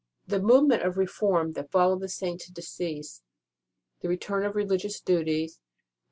[0.25, 3.21] The move ment of reform that followed on the Saint s decease
[3.99, 5.63] the return to religious duties, and to l86 ST.